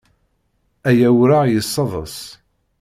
[0.89, 2.17] Aya ur aɣ-yesseḍs.